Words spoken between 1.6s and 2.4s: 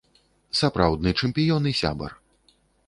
і сябар.